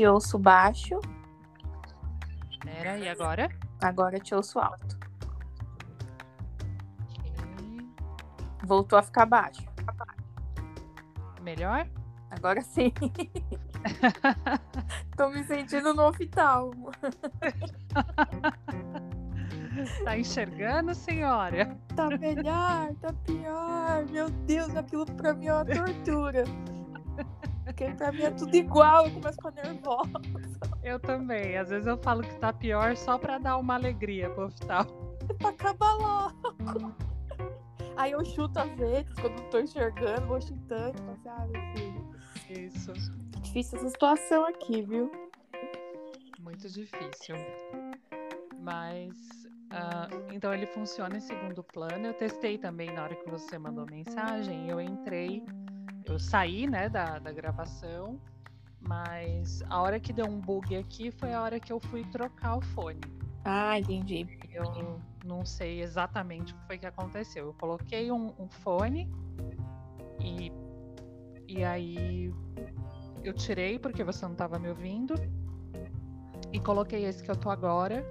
[0.00, 0.98] Te ouço baixo,
[2.64, 3.50] Pera, e agora?
[3.82, 4.98] agora te ouço alto.
[7.02, 7.30] Ok.
[8.64, 9.62] Voltou a ficar baixo.
[11.42, 11.86] Melhor?
[12.30, 12.94] Agora sim.
[15.18, 16.92] Tô me sentindo no oftalmo.
[20.02, 21.78] Tá enxergando, senhora?
[21.94, 24.06] Tá melhor, tá pior.
[24.10, 26.44] Meu Deus, aquilo pra mim é uma tortura.
[27.80, 30.10] Porque pra mim é tudo igual, eu começo a ficar nervosa.
[30.84, 31.56] Eu também.
[31.56, 34.86] Às vezes eu falo que tá pior só pra dar uma alegria pro hospital.
[35.38, 36.94] Pra acabar logo.
[37.96, 40.96] Aí eu chuto às vezes, quando não tô enxergando, vou chutando.
[40.98, 42.66] Falo assim, ah, meu filho.
[42.66, 42.92] Isso.
[43.42, 45.12] Difícil essa situação aqui, viu?
[46.38, 47.36] Muito difícil.
[48.58, 49.12] Mas.
[49.70, 52.06] ah, então ele funciona em segundo plano.
[52.06, 54.68] Eu testei também na hora que você mandou mensagem.
[54.70, 55.44] Eu entrei,
[56.10, 58.20] eu saí né, da, da gravação,
[58.80, 62.56] mas a hora que deu um bug aqui foi a hora que eu fui trocar
[62.56, 63.00] o fone.
[63.44, 64.26] Ah, entendi.
[64.52, 67.46] Eu não sei exatamente o que foi que aconteceu.
[67.46, 69.08] Eu coloquei um, um fone
[70.20, 70.52] e,
[71.46, 72.34] e aí
[73.22, 75.14] eu tirei porque você não estava me ouvindo
[76.52, 78.04] e coloquei esse que eu tô agora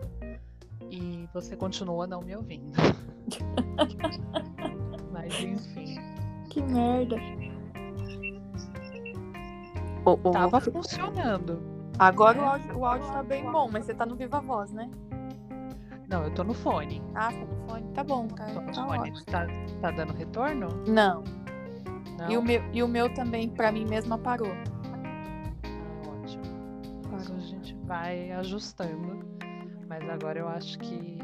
[0.90, 2.72] e você continua não me ouvindo.
[5.12, 5.96] Mas enfim,
[6.50, 7.18] Que merda.
[10.10, 11.62] Ô, ô, tava funcionando.
[11.98, 14.90] Agora o áudio, o áudio tá bem bom, mas você tá no Viva Voz, né?
[16.10, 17.04] Não, eu tô no fone.
[17.14, 17.94] Ah, tá no fone.
[17.94, 19.00] Tá bom, tá, Tô no tá fone.
[19.00, 19.26] ótimo.
[19.26, 19.48] Tá,
[19.82, 20.70] tá dando retorno?
[20.88, 21.24] Não.
[22.18, 22.30] Não.
[22.32, 24.52] E o, meu, e o meu também, pra mim mesma, parou.
[26.24, 26.44] Ótimo.
[27.18, 29.20] Isso a gente vai ajustando.
[29.88, 31.20] Mas agora eu acho que.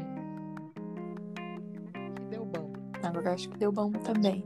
[3.08, 4.44] Agora acho que deu bom também.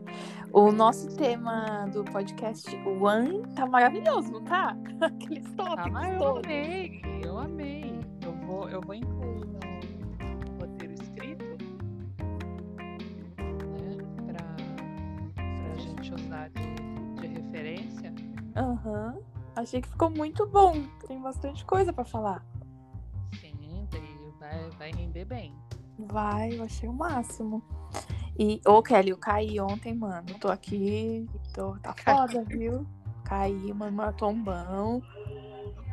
[0.53, 4.77] O nosso tema do podcast One tá maravilhoso, não tá?
[5.00, 8.00] Aqueles Ah, tópicos mas eu amei, eu amei.
[8.22, 11.44] Eu vou, eu vou incluir no, roteiro escrito,
[13.38, 14.56] né, pra,
[15.65, 18.12] pra gente usar de, de referência.
[18.56, 19.19] Aham.
[19.56, 20.75] Achei que ficou muito bom.
[21.06, 22.44] Tem bastante coisa pra falar.
[23.41, 23.87] Sim,
[24.38, 25.54] vai, vai render bem.
[25.99, 27.62] Vai, eu achei o máximo.
[28.40, 30.26] E, ô Kelly, eu caí ontem, mano.
[30.40, 32.86] Tô aqui, tô, tá foda, viu?
[33.22, 35.02] Caí, mano, um tombão.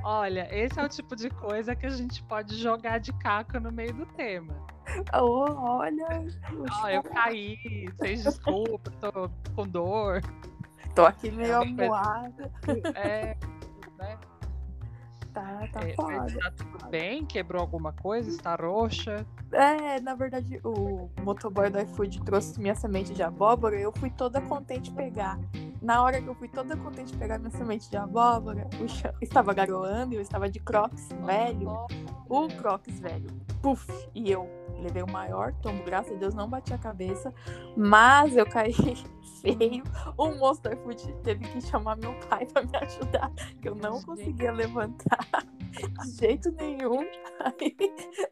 [0.01, 3.69] Olha, esse é o tipo de coisa que a gente pode jogar de caco no
[3.69, 4.53] meio do tema.
[5.13, 6.07] Ô, olha.
[6.71, 7.57] Ó, eu caí,
[7.99, 10.21] sem desculpa, tô com dor.
[10.95, 12.49] Tô aqui meio amuada.
[12.95, 13.35] É,
[13.97, 14.17] né?
[15.37, 16.25] Tá, tá É, foda.
[16.39, 17.23] tá tudo bem?
[17.23, 18.27] Quebrou alguma coisa?
[18.29, 19.23] Está roxa?
[19.51, 24.09] É, na verdade, o motoboy do iFood trouxe minha semente de abóbora e eu fui
[24.09, 25.39] toda contente pegar.
[25.79, 29.53] Na hora que eu fui toda contente pegar minha semente de abóbora, o chão estava
[29.53, 31.69] garoando e eu estava de crocs velho.
[32.27, 33.27] O crocs velho.
[33.61, 33.87] Puf!
[34.15, 34.49] E eu
[34.81, 37.33] levei o maior tombo, graças a Deus não bati a cabeça,
[37.75, 38.73] mas eu caí
[39.41, 39.83] feio.
[40.17, 44.01] O moço do iFood teve que chamar meu pai pra me ajudar, que eu não
[44.01, 45.19] conseguia levantar
[46.03, 46.99] de jeito nenhum.
[47.39, 47.75] Aí,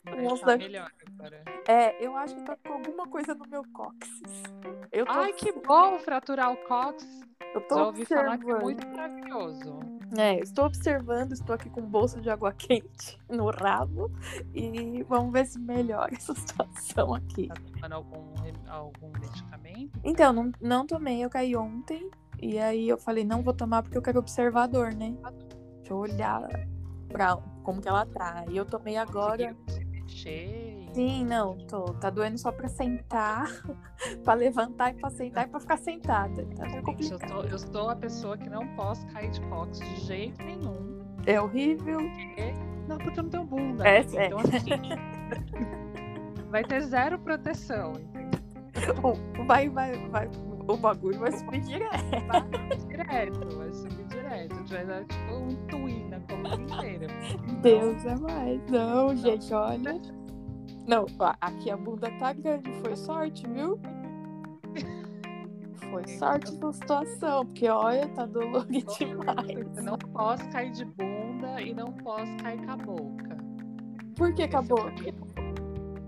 [0.08, 1.44] o Vai moço estar da melhor agora.
[1.68, 4.44] é, eu acho que tá com alguma coisa no meu cóccix.
[4.92, 7.06] Eu Ai, que bom fraturar o cox.
[7.54, 8.62] eu tô Já ouvi falar que é observando.
[8.64, 9.80] muito maravilhoso.
[10.18, 14.12] É, estou observando, estou aqui com bolsa de água quente no rabo
[14.54, 17.48] e vamos ver se melhora essa situação aqui.
[17.48, 18.34] Tá tomando algum,
[18.68, 20.00] algum medicamento?
[20.04, 22.10] Então, não, não tomei, eu caí ontem
[22.42, 25.16] e aí eu falei, não vou tomar porque eu quero observar a dor, né?
[25.78, 26.48] Deixa eu olhar
[27.10, 28.46] pra como que ela tá.
[28.50, 29.56] E eu tomei agora.
[29.92, 30.75] Mexer?
[30.96, 31.84] Sim, não, tô.
[31.96, 33.46] Tá doendo só pra sentar,
[34.24, 36.46] pra levantar e pra sentar e pra ficar sentada.
[36.56, 37.30] Tá Gente, eu, complicado.
[37.30, 41.04] sou, eu sou a pessoa que não posso cair de cox de jeito nenhum.
[41.26, 42.00] É horrível.
[42.88, 43.86] Não, porque eu não tenho bunda.
[43.88, 44.26] É, amiga.
[44.26, 44.70] Então, assim,
[46.50, 47.94] vai ter zero proteção.
[47.94, 48.40] entendeu?
[49.04, 50.30] O- Vai, vai, vai.
[50.68, 51.94] O bagulho vai subir direto.
[52.28, 54.54] Vai direto, vai subir direto.
[54.54, 57.08] A gente vai dar tipo um twin na coluna inteira.
[57.62, 58.62] Deus é mais.
[58.72, 60.00] Não, gente, olha.
[60.88, 61.06] Não,
[61.42, 62.72] aqui a bunda tá grande.
[62.82, 63.80] Foi sorte, viu?
[65.92, 69.78] Foi sorte na situação, porque olha, tá dolorido demais.
[69.78, 73.38] Eu não posso cair de bunda e não posso cair com a boca.
[74.16, 74.78] Por que o acabou?
[74.78, 75.26] problema.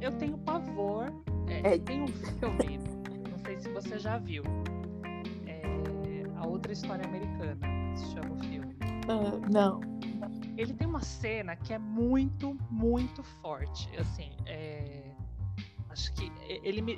[0.01, 1.11] Eu tenho pavor.
[1.47, 1.77] É, É.
[1.79, 2.79] Tem um filme,
[3.31, 4.43] não sei se você já viu.
[5.47, 5.61] É,
[6.37, 7.57] a outra história americana,
[7.95, 8.75] se chama o filme.
[9.09, 9.79] Ah, não.
[10.57, 13.89] Ele tem uma cena que é muito, muito forte.
[13.97, 15.11] Assim, é,
[15.89, 16.31] acho que
[16.63, 16.97] ele me,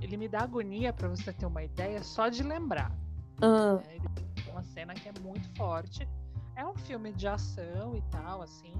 [0.00, 2.92] ele me dá agonia para você ter uma ideia só de lembrar.
[3.40, 3.96] Ah, né?
[3.96, 6.06] Ele tem uma cena que é muito forte.
[6.56, 8.72] É um filme de ação e tal, assim.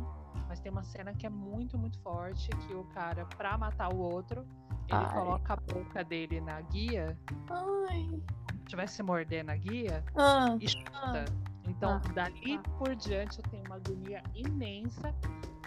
[0.49, 3.99] Mas tem uma cena que é muito, muito forte, que o cara, pra matar o
[3.99, 4.45] outro,
[4.89, 5.13] ele Ai.
[5.15, 7.17] coloca a boca dele na guia,
[7.49, 8.21] Ai.
[8.59, 11.25] se tivesse morder na guia, Ah, e chuta.
[11.67, 15.15] Então, Ah, dali por diante, eu tenho uma agonia imensa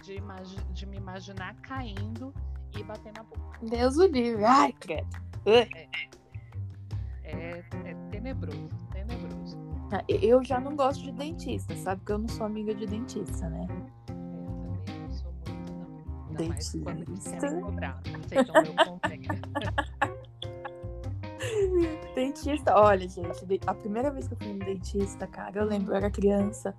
[0.02, 2.32] de, imagi- de me imaginar caindo
[2.76, 3.58] e batendo na boca.
[3.62, 4.44] Deus o livre.
[4.44, 5.08] Ai, credo.
[5.46, 5.68] Ui.
[7.22, 9.56] É, é tenebroso, tenebroso.
[9.92, 12.00] Ah, Eu já não gosto de dentista, sabe?
[12.00, 13.66] Porque eu não sou amiga de dentista, né?
[13.70, 16.28] É, também não sou muito, não.
[16.28, 17.38] Ainda mais quando eles Dentista.
[17.40, 18.00] querem cobrar.
[18.24, 19.33] Aceitam meu container.
[22.24, 25.96] Dentista, olha, gente, a primeira vez que eu fui no dentista, cara, eu lembro, eu
[25.98, 26.74] era criança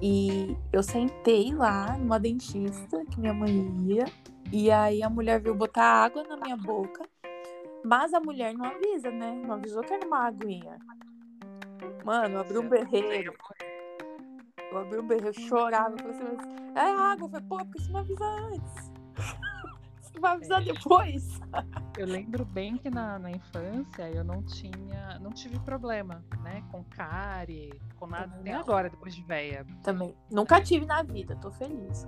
[0.00, 3.50] e eu sentei lá numa dentista que minha mãe
[3.88, 4.04] ia,
[4.52, 7.02] e aí a mulher veio botar água na minha boca,
[7.84, 9.32] mas a mulher não avisa, né?
[9.44, 10.78] Não avisou que era uma aguinha.
[12.04, 13.34] Mano, eu abri um berreiro,
[14.70, 17.66] eu abri um berreiro, eu chorava, eu falei assim, é água, eu falei, pô, por
[17.66, 18.92] que você não avisa antes?
[20.14, 20.72] Você vai avisar É.
[20.72, 21.40] depois?
[21.98, 26.62] Eu lembro bem que na, na infância eu não tinha, não tive problema, né?
[26.70, 28.38] Com cárie, com nada.
[28.40, 29.66] Nem agora, depois de véia.
[29.82, 30.14] Também.
[30.30, 32.06] Nunca tive na vida, tô feliz.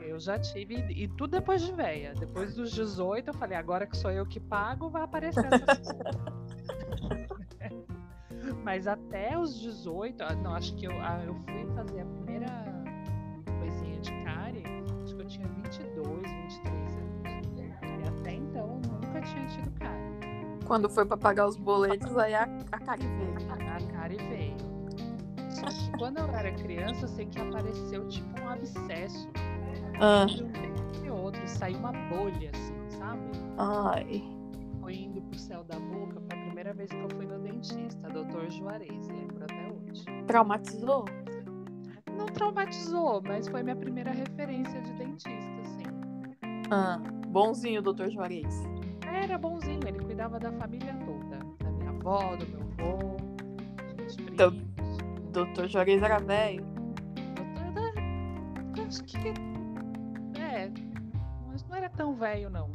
[0.00, 2.12] Eu já tive, e tudo depois de véia.
[2.18, 5.88] Depois dos 18, eu falei, agora que sou eu que pago, vai aparecer essas.
[8.64, 12.46] Mas até os 18, ah, não, acho que eu, ah, eu fui fazer a primeira
[13.60, 14.64] coisinha de cárie,
[15.04, 17.01] acho que eu tinha 22, 23 anos.
[19.78, 20.12] Cárie.
[20.66, 23.34] Quando foi pra pagar os boletos, aí a, a Kari veio.
[23.50, 24.56] A cárie veio.
[25.50, 29.28] Só que quando eu era criança, eu sei que apareceu tipo um abscesso
[30.00, 33.20] Ah, de um e outro, saiu uma bolha assim, sabe?
[33.58, 34.22] ai.
[34.80, 38.08] Foi indo pro céu da boca, foi a primeira vez que eu fui no dentista,
[38.08, 38.50] Dr.
[38.50, 40.04] Juarez, lembro até hoje.
[40.26, 41.04] Traumatizou?
[42.16, 45.84] Não traumatizou, mas foi minha primeira referência de dentista, assim.
[46.70, 46.98] Ah,
[47.28, 48.64] bonzinho, doutor Juarez.
[49.12, 51.38] Era bonzinho, ele cuidava da família toda.
[51.64, 53.16] Da minha avó, do meu avô,
[53.96, 54.32] dos primos.
[54.32, 54.72] Então-
[55.32, 56.64] Doutor Juarez era velho.
[57.74, 59.16] Doutor, acho que.
[60.38, 60.70] É,
[61.48, 62.70] mas não era tão velho, não.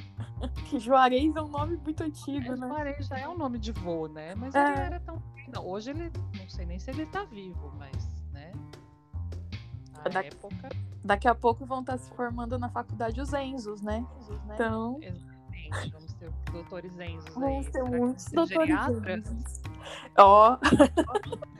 [0.66, 2.68] Que Juarez é um nome muito antigo, É, né?
[2.68, 4.34] Juarez já é um nome de vô, né?
[4.36, 4.64] Mas É.
[4.64, 5.22] ele não era tão.
[5.54, 6.12] Não, hoje ele.
[6.38, 8.52] Não sei nem se ele tá vivo, mas, né?
[10.04, 10.70] Na Da- época.
[11.04, 14.06] Daqui a pouco vão estar se formando na faculdade os Enzos, né?
[14.54, 15.00] Então,
[15.66, 19.62] Exatamente, vamos ter doutores Enzos Será que muitos ser doutores.
[20.18, 20.58] Ó.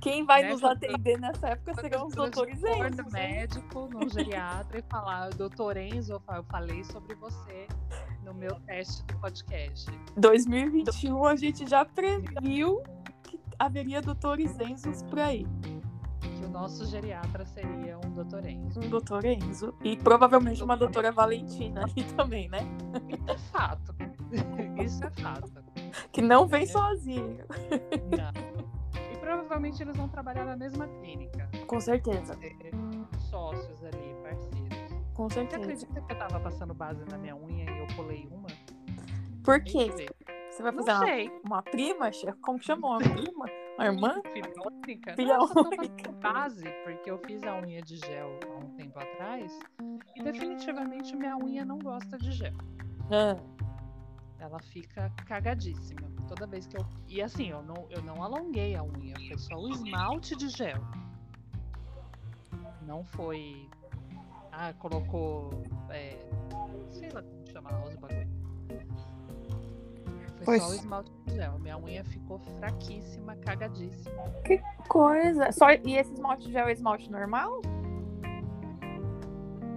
[0.00, 3.12] Quem vai Né, nos atender nessa época Quando serão os doutores Enzos.
[3.12, 3.28] né?
[3.28, 7.66] médico, no geriatra e falar, doutor Enzo, eu falei sobre você
[8.24, 9.90] no meu teste do podcast.
[10.16, 12.80] 2021 a gente já previu
[13.24, 15.44] que haveria doutores Enzos por aí.
[16.48, 18.80] O nosso geriatra seria um doutor Enzo.
[18.80, 19.74] Um doutor Enzo.
[19.84, 22.60] E provavelmente uma doutora Valentina ali também, né?
[23.08, 23.94] Isso é fato.
[24.82, 25.52] Isso é fato.
[26.10, 26.66] Que não vem É.
[26.66, 27.44] sozinho.
[28.16, 29.12] Não.
[29.12, 31.50] E provavelmente eles vão trabalhar na mesma clínica.
[31.66, 32.34] Com certeza.
[32.38, 32.56] Ser
[33.30, 34.98] sócios ali, parceiros.
[35.14, 35.62] Com Você certeza.
[35.62, 38.48] acredita que eu tava passando base na minha unha e eu pulei uma?
[39.44, 39.90] Por quê?
[40.58, 42.10] Você vai fazer uma, uma prima?
[42.42, 42.90] Como que chamou?
[42.90, 43.44] Uma prima?
[43.76, 44.20] Uma irmã?
[44.32, 45.14] Filha única?
[45.14, 46.10] Filha única.
[46.20, 49.56] base, porque eu fiz a unha de gel há um tempo atrás
[50.16, 52.54] e definitivamente minha unha não gosta de gel.
[53.08, 53.36] Ah,
[54.40, 56.10] Ela fica cagadíssima.
[56.26, 56.84] Toda vez que eu.
[57.06, 60.82] E assim, eu não, eu não alonguei a unha, foi só o esmalte de gel.
[62.82, 63.70] Não foi.
[64.50, 65.62] Ah, colocou.
[65.90, 66.18] É...
[66.90, 68.28] Sei lá como chama lá os bagulho.
[70.48, 71.58] Pois- só o esmalte de gel.
[71.58, 74.22] Minha unha ficou fraquíssima, cagadíssima.
[74.88, 75.52] coisa.
[75.52, 77.60] Só, e esse esmalte de gel é esmalte normal?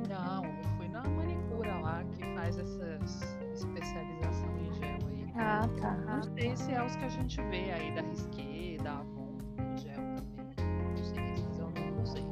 [0.08, 5.34] Não, eu fui na manicura lá que faz essas especialização em gel aí.
[5.36, 5.92] Ah, tá.
[5.92, 9.38] Não sei se é os que a gente vê aí da Risqué, da Avon,
[9.76, 10.56] gel também.
[10.88, 12.24] Não sei, esses eu não, não sei.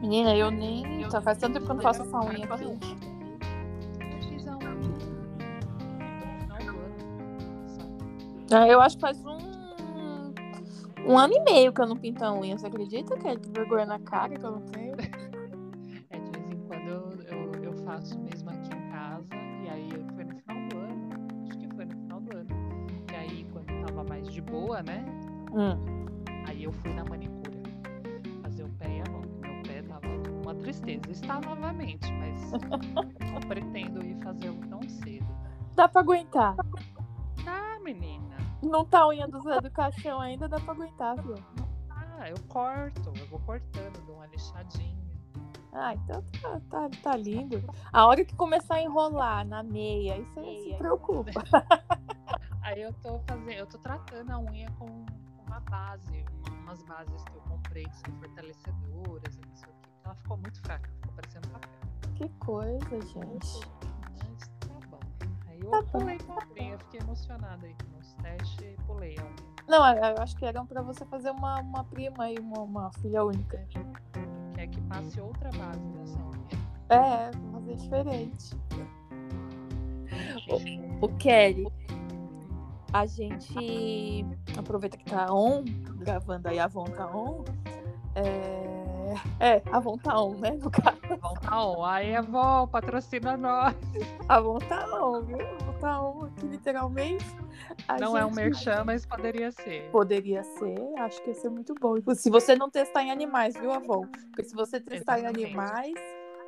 [0.00, 1.06] Menina, eu nem.
[1.10, 3.09] Tá, faz tanto tempo que eu não faço essa unha aqui.
[8.52, 9.38] Ah, eu acho que faz um.
[11.06, 12.58] Um ano e meio que eu não pinto a unha.
[12.58, 14.96] Você acredita que é de vergonha na cara que eu não tenho?
[16.12, 19.28] É, de vez em quando eu, eu, eu faço mesmo aqui em casa.
[19.64, 21.08] E aí foi no final do ano.
[21.48, 22.48] Acho que foi no final do ano.
[23.12, 25.04] E aí, quando tava mais de boa, né?
[25.52, 26.06] Hum.
[26.48, 27.62] Aí eu fui na manicura
[28.42, 29.22] fazer o pé e a mão.
[29.40, 30.06] Meu pé tava
[30.42, 31.10] uma tristeza.
[31.10, 32.50] Está novamente, mas
[33.32, 35.26] não pretendo ir fazê-lo tão cedo.
[35.76, 36.56] Dá pra aguentar.
[38.62, 41.34] Não tá a unha do Zé do Caixão ainda, dá pra aguentar, viu?
[41.90, 45.00] Ah, eu corto, eu vou cortando, dou uma lixadinha.
[45.72, 47.62] Ah, então tá, tá, tá lindo.
[47.92, 51.30] A hora que começar a enrolar na meia, aí você se preocupa.
[52.62, 54.86] Aí eu tô fazendo, eu tô tratando a unha com,
[55.46, 56.24] uma base,
[56.62, 59.88] umas bases que eu comprei que são fortalecedoras e não sei o que.
[60.04, 61.70] Ela ficou muito fraca, ficou parecendo papel.
[62.14, 63.60] Que coisa, gente.
[64.28, 65.00] Mas tá bom.
[65.48, 69.16] Aí eu Tá pulei com a unha, fiquei emocionada aí com os testes e pulei
[69.18, 69.24] a.
[69.68, 72.92] Não, eu eu acho que eram pra você fazer uma, uma prima e uma, uma
[72.94, 73.64] filha única.
[74.54, 76.40] Quer que passe outra base dessa unha.
[76.88, 78.56] É, vou fazer diferente.
[81.00, 81.66] O Kelly,
[82.92, 84.26] a gente
[84.58, 85.64] aproveita que tá on,
[85.98, 87.44] gravando aí a Avon tá on.
[88.16, 90.50] É, é a Avon tá on, né?
[90.50, 91.84] No caso, Bom, tá on.
[91.84, 93.76] Aí, avó, patrocina nós.
[94.28, 95.38] a Avon tá on, viu?
[95.82, 97.24] On aqui literalmente.
[97.88, 99.90] A Não é um gente- merchan, mas poderia ser.
[99.90, 101.94] Poderia ser, acho que ia ser muito bom.
[102.14, 104.06] Se você não testar em animais, viu, Avon?
[104.06, 105.46] Porque se você testar em Exatamente.
[105.46, 105.94] animais,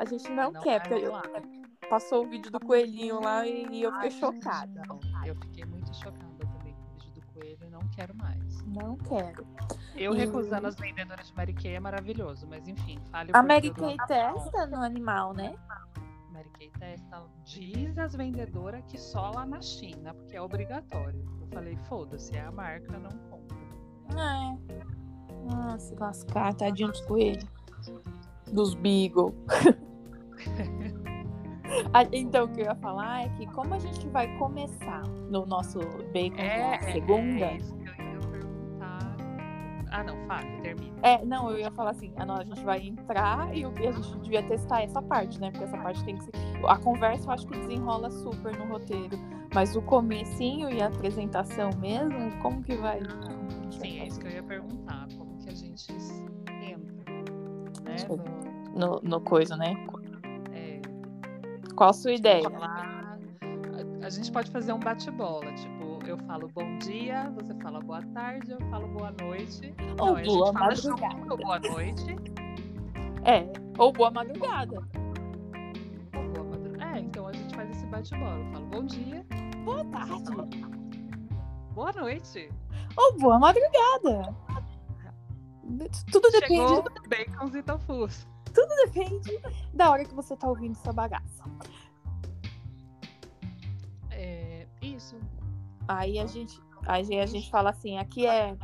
[0.00, 0.80] a gente não, Não quer.
[0.82, 1.22] Porque rolar.
[1.88, 4.82] passou o vídeo do coelhinho lá e, eu fiquei Ai, chocada.
[4.88, 5.00] não.
[5.26, 8.62] Eu fiquei muito chocada também com o vídeo do coelho e não quero mais.
[8.66, 9.46] Não quero.
[9.94, 13.70] Eu E- recusando as vendedoras de Mary Kay é maravilhoso, mas enfim, fale A Mary
[13.72, 15.54] Kay testa no animal, né?
[16.32, 17.22] Mary Kay testa.
[17.44, 21.22] Diz as vendedoras que só lá na China, porque é obrigatório.
[21.40, 23.56] Eu falei, foda-se, é a marca, não compra.
[24.12, 24.82] É.
[25.52, 27.44] Ah, se lascar, tadinho dos coelhos.
[28.52, 29.34] Dos Beagle.
[31.94, 35.46] Ah, então, o que eu ia falar é que como a gente vai começar no
[35.46, 35.78] nosso
[36.12, 37.44] bacon É, na segunda.
[37.46, 37.58] é
[39.92, 40.96] Ah, não, fale, termina.
[41.02, 44.18] É, não, eu ia falar assim, a, nós- a gente vai entrar e, a gente
[44.20, 45.50] devia testar essa parte, né?
[45.50, 46.32] Porque essa parte tem que ser.
[46.66, 49.18] A conversa eu acho que desenrola super no roteiro.
[49.54, 53.00] Mas o comecinho e a apresentação mesmo, como que vai?
[53.70, 55.06] Sim, é isso que eu ia perguntar.
[55.18, 57.12] Como que a gente entra,
[57.84, 57.96] né?
[58.74, 59.74] No, No, coisa, né?
[60.54, 60.80] é,
[61.76, 62.48] Qual a sua ideia?
[62.48, 67.80] falar- a, a gente pode fazer um bate-bola, tipo, eu falo bom dia, você fala
[67.80, 69.74] boa tarde, eu falo boa noite.
[69.98, 71.14] Ou Não, a gente boa madrugada.
[71.16, 72.16] junto, boa noite.
[73.24, 74.76] É, ou boa madrugada.
[76.14, 78.38] ou boa madru- É, então a gente faz esse bate-bola.
[78.38, 79.24] Eu falo bom dia,
[79.64, 80.24] Boa tarde.
[80.24, 80.48] fala
[81.74, 82.50] boa noite.
[82.96, 84.34] Ou boa madrugada.
[86.10, 88.26] Tudo depende, Chegou bacons e tofus.
[88.86, 89.40] depende
[89.72, 91.44] da hora que você tá ouvindo essa bagaça.
[94.10, 95.16] É, isso.
[95.88, 98.56] Aí a gente, aí a gente fala assim, aqui é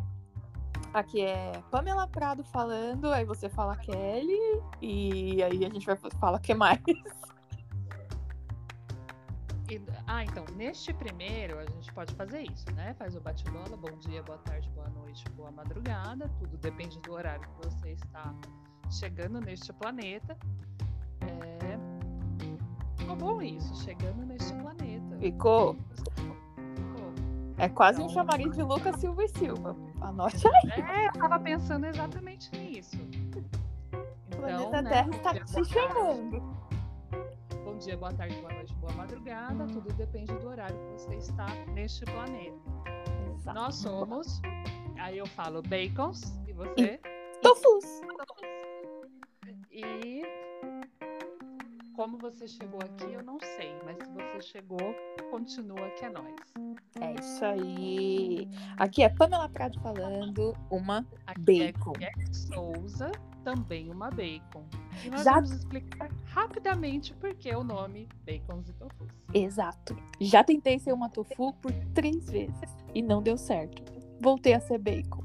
[0.93, 4.39] aqui é Pamela Prado falando, aí você fala Kelly
[4.81, 6.81] e aí a gente vai fala que mais.
[9.71, 12.95] E- ah, então, neste primeiro, a gente pode fazer isso, né?
[12.95, 17.47] Faz o bate-bola, bom dia, boa tarde, boa noite, boa madrugada, tudo depende do horário
[17.47, 18.35] que você está
[18.91, 20.39] chegando neste planeta.
[21.21, 21.79] É...
[22.97, 25.19] Ficou bom isso, chegando neste planeta.
[25.19, 25.77] Ficou?
[27.59, 29.77] É quase um Então- chamariz de Lucas Silva e Silva.
[30.01, 30.81] Anote aí.
[30.81, 32.97] É, eu tava pensando exatamente nisso.
[32.97, 33.99] O
[34.29, 36.41] Então, planeta né, Terra está te chamando.
[37.65, 41.47] Bom dia, boa tarde, boa noite, boa madrugada, tudo depende do horário que você está
[41.75, 42.57] neste planeta.
[43.35, 43.59] Exato.
[43.59, 44.41] Nós somos.
[44.99, 47.01] Aí eu falo bacons e você.
[47.43, 47.85] Tofus.
[49.71, 50.23] E
[51.99, 54.79] como você chegou aqui, eu não sei, mas se você chegou,
[55.33, 56.33] continua que é nós.
[57.01, 58.49] É isso aí.
[58.77, 61.93] Aqui é Pamela Prado falando, uma Aqui bacon.
[61.97, 63.11] é Jack Souza,
[63.43, 64.65] também uma bacon.
[65.05, 69.09] E nós Já- vamos explicar rapidamente por que o nome Bacons e Tofus.
[69.35, 69.97] Exato.
[70.21, 73.83] Já tentei ser uma tofu por três vezes e não deu certo.
[74.21, 75.25] Voltei a ser bacon.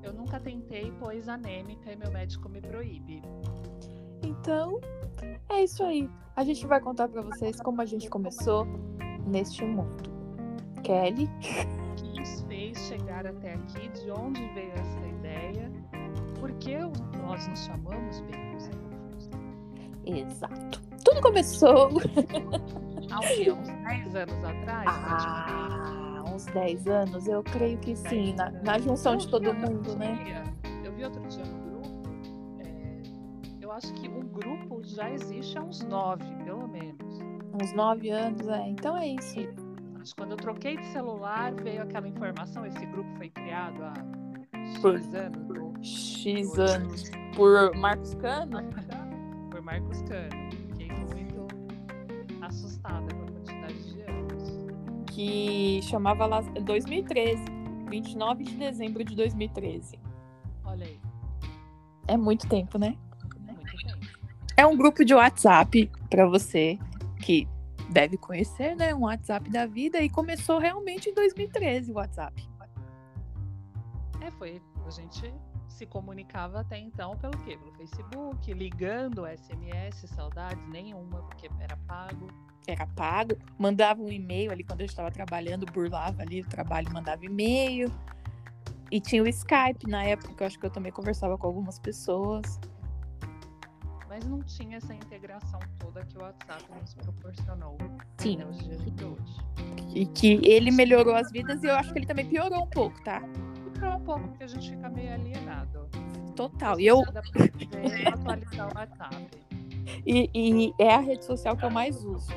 [0.00, 3.20] Eu nunca tentei, pois anêmica e meu médico me proíbe.
[4.22, 4.80] Então,
[5.48, 6.08] é isso aí.
[6.36, 8.66] A gente vai contar pra vocês como a gente começou
[9.26, 9.96] neste mundo.
[10.82, 15.72] Kelly, O que nos fez chegar até aqui, de onde veio essa ideia,
[16.38, 16.76] por que
[17.20, 19.30] nós nos chamamos e Tofus.
[20.06, 20.80] exato.
[21.04, 21.88] Tudo começou
[23.10, 23.20] Há?
[23.20, 24.86] Uns 10 anos atrás?
[24.86, 30.44] há uns 10 anos, eu creio que sim, na, na junção de todo mundo, né?
[30.84, 31.42] Eu vi outro dia
[33.78, 37.20] acho que o grupo já existe há uns 9, pelo menos.
[37.62, 38.68] Uns 9 anos, é.
[38.68, 39.38] Então é isso.
[40.00, 42.66] Acho que quando eu troquei de celular, veio aquela informação.
[42.66, 43.94] Esse grupo foi criado há
[44.80, 48.58] Por- X anos ou X anos por Marcos Cano.
[49.50, 50.50] por Marcos Cano.
[50.50, 51.46] Fiquei muito
[52.42, 54.58] assustada com a quantidade de anos.
[55.12, 57.42] que chamava lá 2013,
[57.88, 59.98] 29 de dezembro de 2013.
[60.64, 61.00] Olha Olha aí.
[62.06, 62.96] É muito tempo, né?
[64.58, 66.76] É um grupo de WhatsApp para você
[67.22, 67.46] que
[67.90, 68.92] deve conhecer, né?
[68.92, 72.44] Um WhatsApp da vida e começou realmente em 2013 o WhatsApp.
[74.20, 74.60] É, foi.
[74.84, 75.32] A gente
[75.68, 77.56] se comunicava até então pelo quê?
[77.56, 82.26] Pelo Facebook, ligando SMS, saudades nenhuma, porque era pago.
[82.66, 87.24] Era pago, mandava um e-mail ali quando eu estava trabalhando, burlava ali o trabalho, mandava
[87.24, 87.92] e-mail.
[88.90, 91.78] E tinha o Skype na época, que eu acho que eu também conversava com algumas
[91.78, 92.58] pessoas.
[94.18, 97.78] Mas não tinha essa integração toda que o WhatsApp nos proporcionou
[98.16, 98.40] Sim.
[98.40, 99.36] até os dias de hoje.
[99.94, 103.00] E que ele melhorou as vidas e eu acho que ele também piorou um pouco,
[103.04, 103.22] tá?
[103.74, 105.88] Piorou um pouco, porque a gente fica meio alienado.
[106.34, 106.80] Total.
[106.80, 109.28] E, eu, poder atualizar o WhatsApp.
[110.04, 112.32] e, e é a rede social que eu mais uso.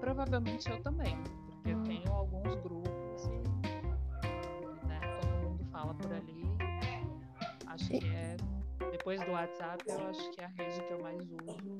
[0.00, 1.18] Provavelmente eu também,
[1.48, 6.46] porque eu tenho alguns grupos e né, todo mundo fala por ali.
[7.66, 8.36] Acho que é.
[8.90, 11.78] Depois do WhatsApp, eu acho que é a rede que eu mais uso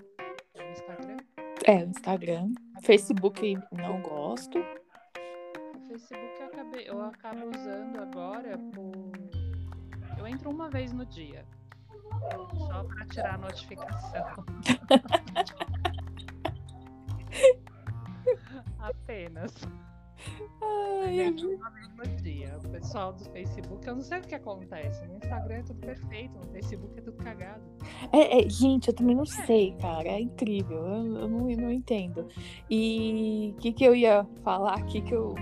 [0.55, 1.17] é o Instagram.
[1.65, 2.53] É, o Instagram.
[2.83, 4.59] Facebook não gosto.
[4.59, 9.13] O Facebook eu, acabei, eu acabo usando agora por.
[10.19, 11.45] Eu entro uma vez no dia.
[12.67, 14.45] Só para tirar a notificação.
[18.79, 19.53] Apenas.
[20.63, 22.59] Ai, vez no dia.
[22.65, 25.07] O pessoal do Facebook, eu não sei o que acontece.
[25.07, 27.63] No Instagram é tudo perfeito, no Facebook é tudo cagado.
[28.13, 30.09] É, é, gente, eu também não sei, cara.
[30.09, 30.79] É incrível.
[30.79, 32.27] Eu, eu não, eu não entendo.
[32.71, 35.35] E o que, que eu ia falar aqui que eu.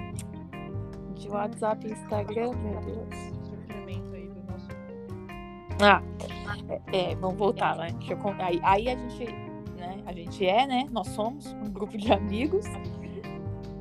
[1.14, 3.34] De WhatsApp e Instagram, meu Deus.
[5.80, 6.02] Ah,
[6.68, 7.88] é, é, vamos voltar, né?
[7.98, 9.24] Deixa eu aí, aí a gente,
[9.76, 10.02] né?
[10.06, 10.86] A gente é, né?
[10.90, 12.64] Nós somos um grupo de amigos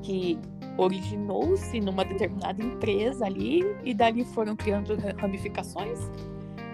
[0.01, 0.39] que
[0.77, 6.00] originou-se numa determinada empresa ali e dali foram criando ramificações.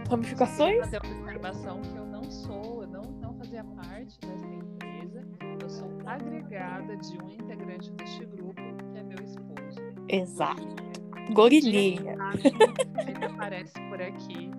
[0.09, 0.79] Ramificações?
[0.79, 5.27] fazer uma observação que eu não sou, eu não, não fazia parte dessa empresa.
[5.61, 9.79] Eu sou agregada de um integrante deste grupo, que é meu esposo.
[10.07, 10.75] Exato.
[11.33, 12.15] Gorilinha.
[13.07, 14.49] Ele aparece por aqui,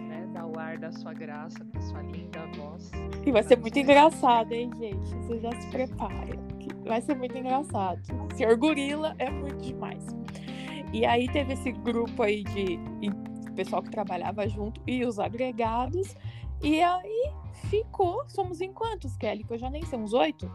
[0.00, 0.28] né?
[0.32, 2.90] Dá o ar da sua graça, com a sua linda voz.
[3.24, 5.14] E vai ser muito engraçado, hein, gente?
[5.14, 6.49] Você já se prepara.
[6.84, 8.00] Vai ser muito engraçado.
[8.34, 10.06] Senhor Gorila é muito demais.
[10.92, 12.78] E aí teve esse grupo aí de
[13.50, 16.14] de pessoal que trabalhava junto e os agregados.
[16.62, 17.32] E aí
[17.68, 18.24] ficou.
[18.28, 19.44] Somos em quantos, Kelly?
[19.44, 20.50] Que eu já nem sei, uns oito?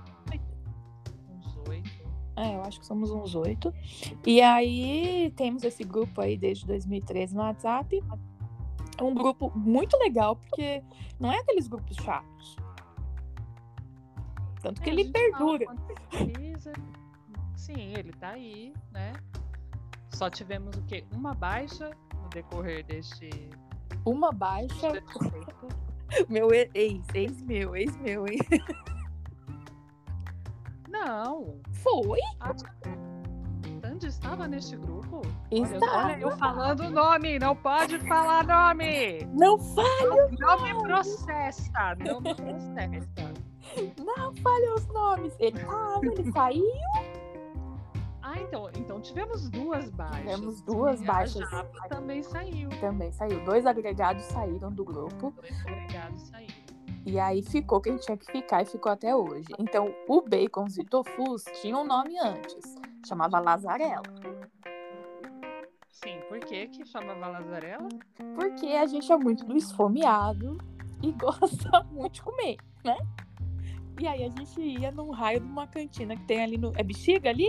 [1.30, 2.06] Uns oito.
[2.38, 3.74] É, eu acho que somos uns oito.
[4.26, 8.04] E aí temos esse grupo aí desde 2013 no WhatsApp.
[8.98, 10.82] É um grupo muito legal, porque
[11.20, 12.56] não é aqueles grupos chatos.
[14.66, 15.66] Tanto que É, ele perdura.
[16.10, 16.74] precisa.
[17.56, 19.14] Sim, ele tá aí, né?
[20.10, 21.06] Só tivemos o quê?
[21.14, 23.30] Uma baixa no decorrer deste.
[24.04, 25.04] Uma baixa.
[26.30, 28.40] Meu ex, ex meu, ex meu, hein?
[30.88, 32.20] Não, Foi?
[33.82, 35.22] Tandy estava neste grupo?
[35.52, 36.06] Está.
[36.06, 39.26] Olha, eu falando o nome, não pode falar nome!
[39.34, 43.34] Não fale, Não me processa, não me processa.
[44.04, 45.36] Não fale os nomes.
[45.40, 46.64] Ele tava, ele saiu.
[48.22, 50.20] Ah, então, então tivemos duas baixas.
[50.20, 51.50] Tivemos duas E a baixas.
[51.50, 52.70] Japa também saiu.
[52.80, 53.44] Também saiu.
[53.46, 55.32] Dois agregados saíram do grupo.
[55.32, 56.66] Dois agregados saíram.
[57.06, 59.46] E aí ficou quem tinha que ficar e ficou até hoje.
[59.60, 62.76] Então, o Bacons e Tofus tinha um nome antes.
[63.06, 64.02] Chamava Lazarela.
[65.92, 67.88] Sim, por que que chamava Lazarela?
[68.34, 70.58] Porque a gente é muito do esfomeado
[71.02, 72.98] e gosta muito de comer, né?
[74.00, 76.72] E aí a gente ia num raio de uma cantina que tem ali no.
[76.76, 77.48] É bexiga ali?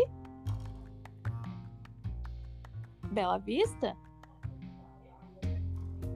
[3.11, 3.97] Bela Vista?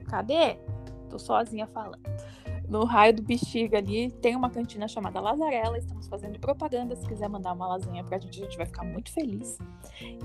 [0.07, 0.57] Cadê?
[1.09, 2.01] Tô sozinha falando.
[2.71, 5.77] No raio do bexiga ali tem uma cantina chamada Lazarela.
[5.77, 6.95] Estamos fazendo propaganda.
[6.95, 9.57] Se quiser mandar uma lasanha pra gente, a gente vai ficar muito feliz.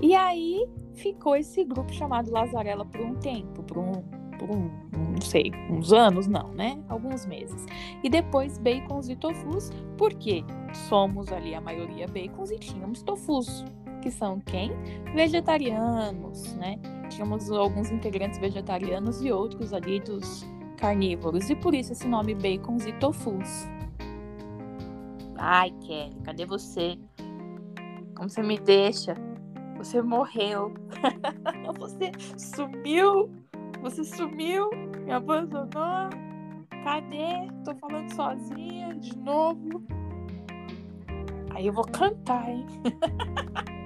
[0.01, 0.65] E aí
[0.95, 3.91] ficou esse grupo chamado Lazarela por um tempo, por um,
[4.37, 6.79] por um, não sei, uns anos, não, né?
[6.87, 7.65] Alguns meses.
[8.03, 10.43] E depois bacons e tofus, porque
[10.89, 13.65] somos ali a maioria bacons e tínhamos tofus,
[14.01, 14.71] que são quem?
[15.13, 16.79] Vegetarianos, né?
[17.09, 20.45] Tínhamos alguns integrantes vegetarianos e outros ali dos
[20.77, 23.67] carnívoros, e por isso esse nome bacons e tofus.
[25.37, 26.97] Ai, Kelly, cadê você?
[28.15, 29.15] Como você me deixa?
[29.77, 30.73] Você morreu.
[31.77, 33.31] Você sumiu.
[33.87, 34.69] Você sumiu.
[35.05, 36.09] Me abandonou.
[36.83, 37.47] Cadê?
[37.63, 39.81] Tô falando sozinha de novo.
[41.55, 42.65] Aí eu vou cantar, hein?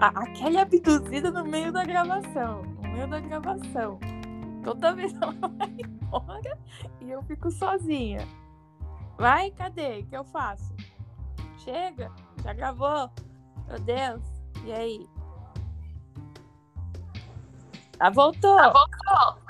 [0.00, 2.62] A, a Kelly é abduzida no meio da gravação.
[2.62, 3.98] No meio da gravação.
[4.62, 6.56] Toda vez ela vai embora
[7.00, 8.26] e eu fico sozinha.
[9.18, 9.98] Vai, cadê?
[9.98, 10.72] O que eu faço?
[11.58, 12.12] Chega,
[12.44, 13.10] já gravou.
[13.66, 14.22] Meu Deus.
[14.64, 15.17] E aí?
[18.00, 18.56] Ah, voltou.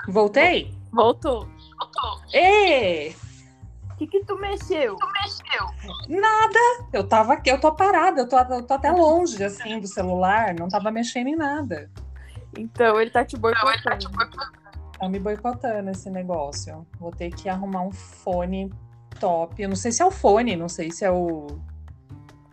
[0.07, 0.73] Voltei?
[0.91, 1.47] Voltou.
[2.33, 3.13] Ê!
[3.91, 4.95] O que que tu mexeu?
[6.07, 6.59] Nada!
[6.93, 10.55] Eu tava aqui, eu tô parada, eu tô, eu tô até longe assim do celular,
[10.55, 11.91] não tava mexendo em nada.
[12.57, 14.09] Então, ele tá te boicotando.
[14.97, 16.87] Tá me boicotando esse negócio.
[16.99, 18.71] Vou ter que arrumar um fone
[19.19, 19.61] top.
[19.61, 21.47] Eu não sei se é o fone, não sei se é o,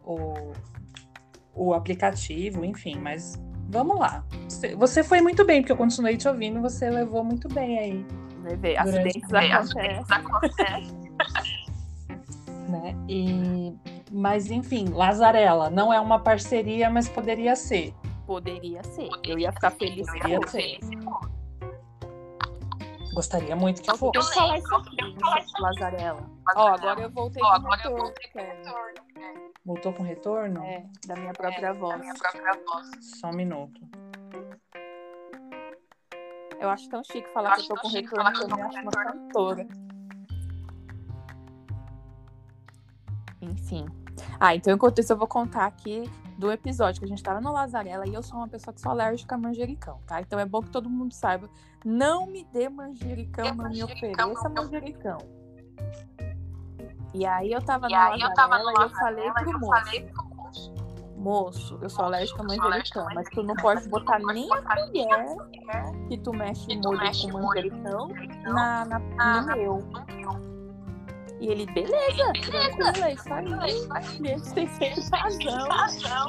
[0.05, 0.53] o,
[1.55, 3.41] o aplicativo, enfim, mas
[3.77, 4.25] vamos lá.
[4.49, 8.07] Você- foi muito bem, porque eu continuei te ouvindo, você levou muito bem aí,
[8.43, 9.33] Durante- acidentes
[10.11, 11.11] acontecem.
[12.69, 12.97] né?
[13.09, 13.73] E,
[14.11, 17.95] mas enfim, Lazarela não é uma parceria, mas poderia ser.
[18.27, 19.09] Poderia ser.
[19.25, 20.81] Eu ia ficar feliz Poderia fosse.
[23.15, 24.19] Gostaria muito que Eu fosse.
[24.19, 24.97] vou falar isso aqui,
[25.61, 26.36] Lazarela.
[26.55, 28.13] Ó, agora eu voltei com o retorno,
[29.13, 29.53] Kelly.
[29.65, 30.63] Voltou com retorno?
[30.63, 32.07] É, da minha própria voz.
[33.01, 33.81] Só um minuto.
[36.61, 38.93] Eu acho tão chique falar que eu tô com retorno, que eu me acho uma
[38.93, 39.67] cantora.
[43.43, 43.87] Enfim.
[44.41, 47.53] Ah, então enquanto isso eu vou contar aqui do episódio que a gente tava no
[47.53, 50.21] Lazarela e eu sou uma pessoa que sou alérgica a manjericão, tá?
[50.21, 51.49] Então é bom que todo mundo saiba.
[51.85, 55.19] Não me dê manjericão, não me ofereça manjericão.
[57.17, 60.77] E aí eu tava no Lazarela e eu falei pro moço.
[61.17, 66.19] Moço, eu sou alérgica a manjericão, mas tu não pode botar nem a colher que
[66.19, 66.99] tu mexe molho
[67.33, 68.09] com manjericão
[68.45, 68.99] na, na,
[69.43, 69.85] no meu.
[71.41, 74.19] E ele, beleza, tranquilo, é isso aí.
[74.23, 76.29] E eles têm sempre razão.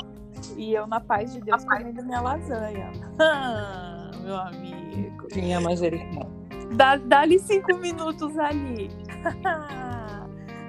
[0.56, 2.91] E eu, na paz de Deus, comendo minha lasanha.
[3.19, 5.28] Ah, meu amigo.
[5.28, 6.30] Tinha manjericão.
[6.73, 8.89] Dá- Dá-lhe cinco minutos ali.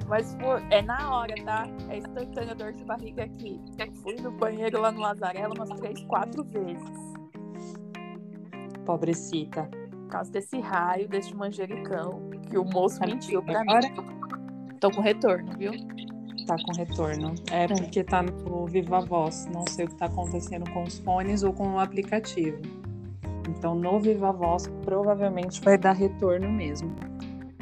[0.08, 1.68] Mas for, é na hora, tá?
[1.90, 3.60] É instantânea dor de barriga aqui.
[4.02, 6.90] Fui no banheiro lá no Lazarela umas três, quatro vezes.
[8.86, 9.68] Pobrecita.
[9.90, 13.70] Por causa desse raio, desse manjericão, que o moço mentiu pra mim.
[13.70, 13.88] Agora
[14.80, 15.72] Tô com retorno, viu?
[16.46, 17.34] tá com retorno.
[17.50, 19.46] É porque tá no Viva Voz.
[19.52, 22.62] Não sei o que tá acontecendo com os fones ou com o aplicativo.
[23.48, 26.94] Então, no Viva Voz, provavelmente vai dar retorno mesmo.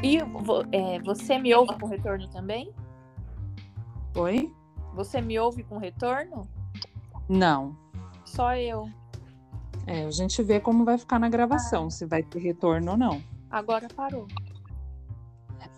[0.03, 0.19] E
[0.73, 2.73] é, você me ouve com retorno também?
[4.15, 4.53] Oi?
[4.95, 6.49] Você me ouve com retorno?
[7.29, 7.77] Não.
[8.25, 8.89] Só eu.
[9.87, 13.23] É, a gente vê como vai ficar na gravação, se vai ter retorno ou não.
[13.51, 14.27] Agora parou.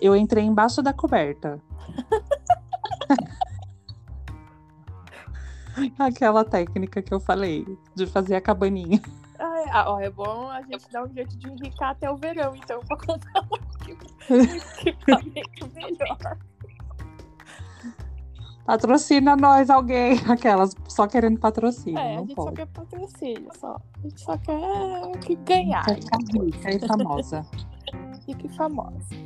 [0.01, 1.61] Eu entrei embaixo da coberta.
[5.99, 9.01] Aquela técnica que eu falei, de fazer a cabaninha.
[9.59, 12.55] Ai, ah, ó, é bom a gente dar um jeito de enricar até o verão,
[12.55, 16.39] então, pra comprar um equipamento melhor.
[18.65, 20.21] Patrocina nós, alguém.
[20.29, 21.99] Aquelas só querendo patrocínio.
[21.99, 22.57] É, a gente só pode.
[22.57, 23.77] quer patrocínio, só.
[23.77, 25.85] A gente só quer que ganhar.
[25.85, 27.47] Quer ficar rica e famosa.
[28.59, 29.17] Famosa.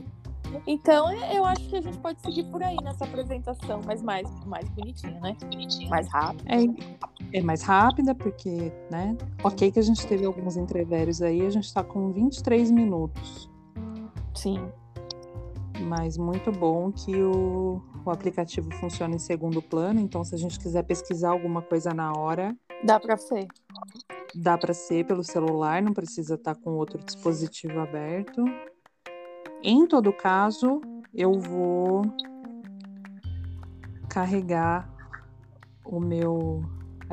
[0.66, 4.68] Então, eu acho que a gente pode seguir por aí nessa apresentação, mas mais, mais
[4.70, 5.36] bonitinho, né?
[5.88, 6.44] Mais rápido.
[6.48, 9.16] É, é mais rápida, porque, né?
[9.42, 13.50] Ok que a gente teve alguns entreveros aí, a gente tá com 23 minutos.
[14.34, 14.58] Sim.
[15.80, 20.58] Mas muito bom que o, o aplicativo funciona em segundo plano, então se a gente
[20.58, 23.46] quiser pesquisar alguma coisa na hora, Dá pra ser.
[24.34, 28.44] dá para ser pelo celular, não precisa estar com outro dispositivo aberto.
[29.62, 30.80] Em todo caso,
[31.14, 32.02] eu vou
[34.08, 34.90] carregar
[35.84, 36.64] o meu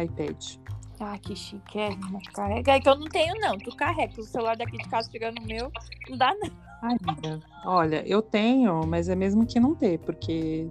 [0.01, 0.57] iPad.
[0.99, 1.95] Ah, que chique, é.
[2.11, 2.73] Mas carrega.
[2.73, 3.57] É que eu não tenho, não.
[3.57, 4.19] Tu carrega.
[4.19, 5.71] O celular daqui de casa tirando o meu,
[6.09, 6.49] não dá, não.
[6.81, 7.39] Ainda.
[7.65, 10.69] Olha, eu tenho, mas é mesmo que não ter, porque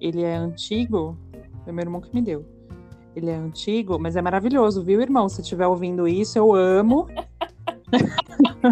[0.00, 1.16] ele é antigo.
[1.64, 2.44] Foi meu irmão que me deu.
[3.14, 5.28] Ele é antigo, mas é maravilhoso, viu, irmão?
[5.28, 7.06] Se estiver ouvindo isso, eu amo.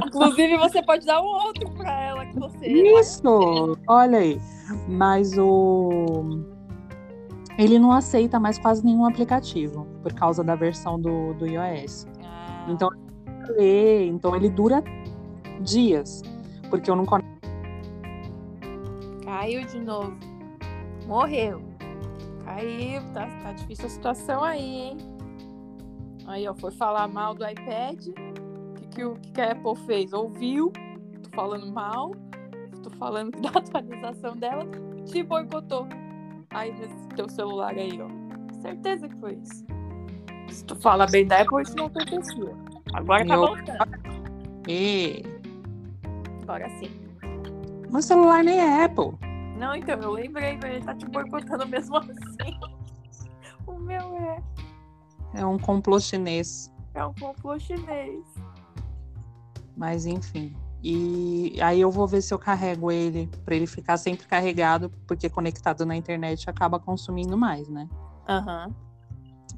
[0.07, 2.67] Inclusive, você pode dar um outro pra ela que você.
[2.67, 3.77] Isso!
[3.87, 4.41] Olha aí.
[4.89, 6.45] Mas o.
[7.59, 12.07] Ele não aceita mais quase nenhum aplicativo, por causa da versão do, do iOS.
[12.23, 12.89] Ah, Então,
[13.57, 14.83] ler, então ele dura
[15.61, 16.23] dias.
[16.71, 17.31] Porque eu não conecto.
[19.25, 20.17] Caiu de novo.
[21.07, 21.61] Morreu.
[22.45, 23.03] Caiu.
[23.13, 24.99] Tá, tá difícil a situação aí, hein?
[26.27, 28.07] Aí, ó, foi falar mal do iPad.
[28.91, 30.13] Que, o que, a Apple fez?
[30.13, 30.73] Ouviu?
[31.23, 32.13] Tô falando mal.
[32.83, 34.67] Tô falando da atualização dela.
[35.07, 35.87] Te boicotou.
[36.51, 38.09] Aí nesse teu celular aí, ó.
[38.61, 39.65] Certeza que foi isso.
[40.49, 42.55] Se tu fala bem da Apple, isso não acontecia.
[42.93, 44.11] Agora tá voltando.
[44.69, 45.23] E
[46.43, 46.91] Agora sim.
[47.89, 49.13] meu celular nem é Apple.
[49.57, 52.59] Não, então, eu lembrei, mas ele tá te boicotando mesmo assim.
[53.67, 54.43] O meu é.
[55.35, 56.73] É um complô chinês.
[56.95, 58.25] É um complô chinês.
[59.81, 60.55] Mas enfim.
[60.83, 65.27] E aí eu vou ver se eu carrego ele para ele ficar sempre carregado, porque
[65.31, 67.89] conectado na internet acaba consumindo mais, né?
[68.29, 68.75] Aham.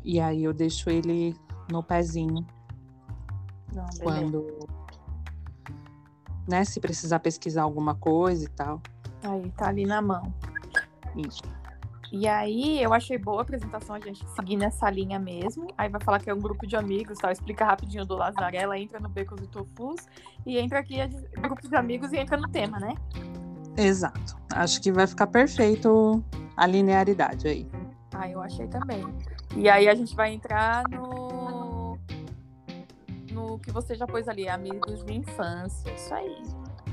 [0.05, 1.37] E aí eu deixo ele
[1.69, 2.47] no pezinho
[3.75, 4.47] Não, quando
[6.47, 8.81] né, se precisar pesquisar alguma coisa e tal.
[9.25, 10.33] Aí, tá ali na mão.
[11.17, 11.43] Isso.
[12.15, 15.67] E aí, eu achei boa a apresentação, a gente seguir nessa linha mesmo.
[15.79, 17.33] Aí vai falar que é um grupo de amigos, tal.
[17.33, 20.07] Explica rapidinho do Lazarela, entra no Becos e Tofus.
[20.45, 22.95] E entra aqui, gente- grupo de amigos, e entra no tema, né?
[23.79, 24.37] Exato.
[24.53, 26.23] Acho que vai ficar perfeito
[26.55, 27.67] a linearidade aí.
[28.15, 29.03] Ah, eu achei também.
[29.57, 31.99] E aí a gente vai entrar no.
[33.31, 35.91] No que você já pôs ali, amigos de infância.
[35.95, 36.43] Isso aí.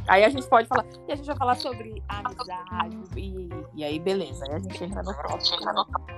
[0.09, 0.85] Aí a gente pode falar.
[1.07, 2.97] E a gente vai falar sobre amizade.
[3.15, 4.43] E, e aí, beleza.
[4.49, 6.09] Aí a gente entra no tópico.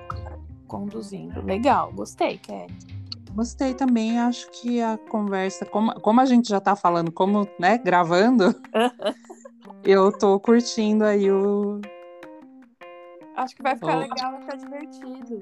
[0.68, 1.42] Conduzindo.
[1.46, 2.74] Legal, gostei, Kelly.
[3.34, 7.78] Gostei também, acho que a conversa, como, como a gente já tá falando, como, né,
[7.78, 8.54] gravando,
[9.86, 11.80] eu tô curtindo aí o.
[13.38, 14.00] Acho que vai ficar Oh.
[14.00, 15.40] legal, vai ficar divertido.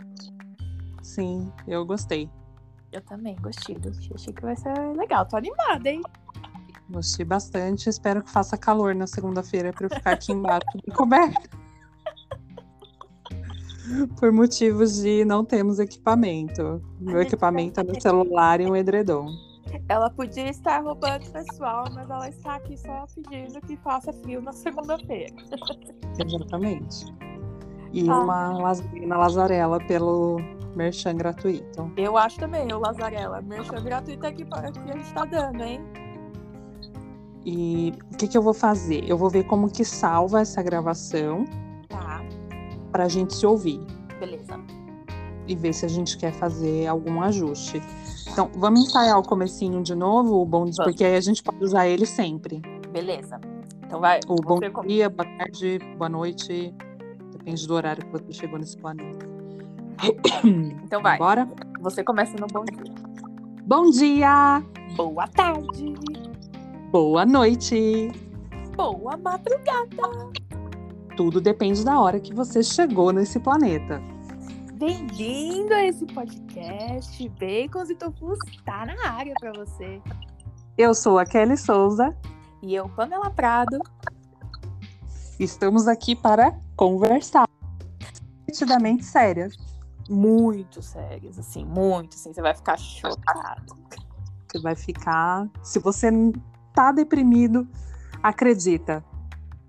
[1.01, 2.29] Sim, eu gostei.
[2.91, 3.75] Eu também gostei.
[3.75, 4.12] gostei.
[4.13, 5.25] Achei que vai ser legal.
[5.27, 6.01] Tô animada, hein?
[6.89, 7.88] Gostei bastante.
[7.89, 11.49] Espero que faça calor na segunda-feira para eu ficar aqui embaixo bem coberta.
[14.19, 16.82] Por motivos de não temos equipamento.
[16.99, 19.28] Meu equipamento é no celular e um edredom.
[19.88, 24.41] Ela podia estar roubando o pessoal, mas ela está aqui só pedindo que faça frio
[24.41, 25.34] na segunda-feira.
[26.23, 27.06] Exatamente.
[27.93, 28.19] E Ah.
[28.19, 30.38] uma lazarina lazarela pelo
[30.75, 31.91] merchan gratuito.
[31.97, 33.41] Eu acho também, o Lazarela.
[33.41, 35.82] Merchan gratuito aqui pra- que a gente tá dando, hein?
[37.45, 39.04] E o que, que eu vou fazer?
[39.10, 41.45] Eu vou ver como que salva essa gravação
[41.88, 42.21] Tá,
[42.91, 43.80] para a gente se ouvir
[44.19, 44.60] beleza.
[45.47, 47.82] e ver se a gente quer fazer algum ajuste.
[48.32, 51.63] Então, vamos ensaiar o comecinho de novo, o bom dia, porque aí a gente pode
[51.63, 52.62] usar ele sempre.
[52.91, 53.39] Beleza.
[53.86, 54.19] Então vai.
[54.28, 56.71] O bom dia, boa tarde, boa noite,
[57.32, 59.25] depende do horário que você chegou nesse planeta.
[60.84, 61.17] Então vai.
[61.17, 61.49] Bora?
[61.82, 62.93] Você começa no bom dia.
[63.65, 64.63] Bom dia,
[64.95, 65.93] Boa tarde.
[66.91, 68.12] Boa noite.
[68.75, 70.32] Boa madrugada.
[71.15, 74.02] Tudo depende da hora que você chegou nesse planeta.
[74.73, 77.30] Bem-vindo a esse podcast.
[77.30, 80.02] Bacons e Tofus tá na área pra você.
[80.78, 82.15] Eu sou a Kelly Souza.
[82.62, 83.80] E eu, Pamela Prado.
[85.39, 87.47] Estamos aqui para conversar.
[88.47, 89.56] Detidamente sérias.
[90.10, 92.34] Muito sérias, assim, muito, assim.
[92.34, 93.75] Você vai ficar chocado.
[94.47, 95.47] Você vai ficar.
[95.62, 96.10] Se você
[96.73, 97.67] tá deprimido,
[98.21, 99.03] acredita,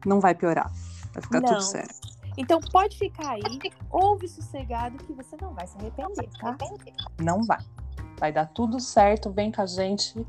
[0.05, 0.71] não vai piorar.
[1.13, 1.49] Vai ficar Não.
[1.49, 2.01] tudo certo.
[2.37, 3.43] Então pode ficar aí,
[3.91, 6.57] ouve sossegado que você não vai se arrepender, tá?
[7.21, 7.59] Não vai.
[8.19, 9.31] Vai dar tudo certo.
[9.31, 10.27] Vem com a gente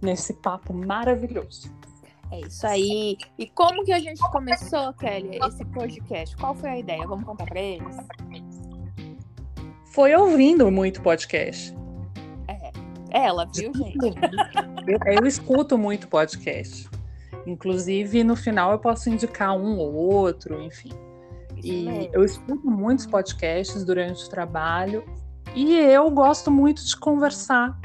[0.00, 1.72] nesse papo maravilhoso.
[2.30, 3.16] É isso aí.
[3.38, 6.36] E como que a gente começou, Kelly, esse podcast?
[6.36, 7.06] Qual foi a ideia?
[7.06, 7.96] Vamos contar pra eles?
[9.86, 11.74] Foi ouvindo muito podcast.
[13.10, 13.26] É.
[13.26, 13.98] Ela, viu, gente?
[14.86, 16.88] Eu, eu escuto muito podcast.
[17.46, 20.92] Inclusive, no final eu posso indicar um ou outro, enfim.
[21.62, 25.04] E eu escuto muitos podcasts durante o trabalho
[25.54, 27.78] e eu gosto muito de conversar.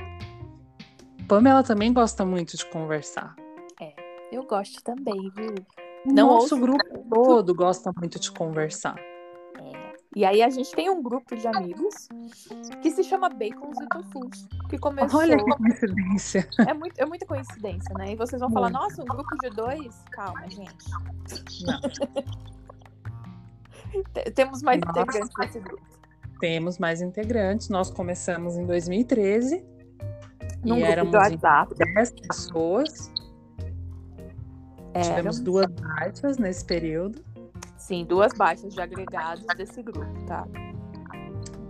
[1.27, 3.35] Pamela também gosta muito de conversar.
[4.33, 5.53] Eu gosto também, viu?
[6.07, 8.95] O Não nosso ouço grupo todo gosta muito de conversar.
[10.15, 12.07] E aí a gente tem um grupo de amigos
[12.81, 14.47] que se chama Bacons e Tofus.
[14.69, 15.19] Que começou.
[15.19, 16.47] Olha que coincidência.
[16.67, 18.11] É, muito, é muita coincidência, né?
[18.11, 20.03] E vocês vão falar, nossa, um grupo de dois?
[20.11, 20.85] Calma, gente.
[21.65, 21.81] Não.
[24.35, 25.01] Temos mais Nossa.
[25.01, 25.83] integrantes nesse grupo.
[26.39, 27.69] Temos mais integrantes.
[27.69, 29.63] Nós começamos em 2013
[30.63, 31.75] Num e éramos do WhatsApp.
[31.75, 33.11] 10 pessoas.
[34.93, 37.23] Tivemos Éramos, duas baixas nesse período.
[37.83, 40.47] Sim, duas baixas de agregados desse grupo, tá?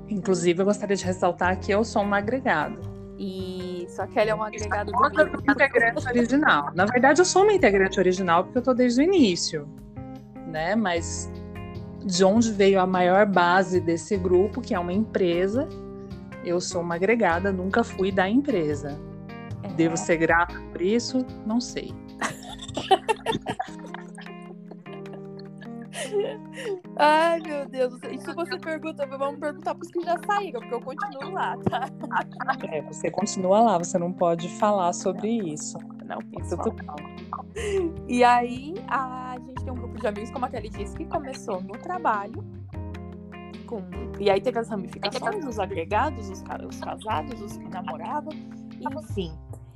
[0.08, 2.80] Inclusive, eu gostaria de ressaltar que eu sou um agregado.
[3.18, 5.52] E só que ele é um agregado do Outra grupo.
[5.52, 6.72] integrante original.
[6.76, 9.68] Na verdade, eu sou uma integrante original porque eu tô desde o início,
[10.48, 10.76] né?
[10.76, 11.32] Mas
[12.06, 15.68] de onde veio a maior base desse grupo, que é uma empresa,
[16.46, 19.00] eu sou uma agregada, nunca fui da empresa.
[19.64, 19.68] É.
[19.70, 21.26] Devo ser grata por isso?
[21.46, 21.92] Não sei.
[26.98, 27.94] Ai, meu Deus.
[28.12, 31.90] Isso você pergunta, vamos perguntar para os que já saíram, porque eu continuo lá, tá?
[32.72, 35.78] É, você continua lá, você não pode falar sobre isso.
[36.06, 36.76] Não, Isso tudo
[38.08, 41.62] E aí, a gente tem um grupo de amigos, como a Kelly disse, que começou
[41.62, 42.44] no trabalho.
[43.68, 43.82] Com...
[44.20, 48.34] E aí teve as ramificações, os agregados, os, os casados, os que namoravam,
[48.80, 49.32] enfim.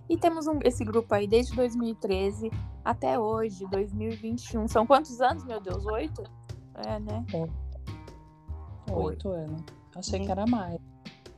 [0.10, 2.50] E temos um- esse grupo aí desde 2013
[2.84, 4.68] até hoje, 2021.
[4.68, 5.86] São quantos anos, meu Deus?
[5.86, 6.24] Oito?
[6.86, 7.26] É, né?
[8.92, 9.62] oito anos.
[9.96, 10.80] Achei que era mais.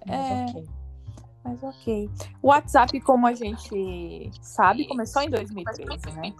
[0.05, 0.45] Mas É.
[0.45, 0.67] ok.
[1.43, 2.09] Mas ok.
[2.41, 6.33] O WhatsApp, como a gente sabe, começou em 2013, né?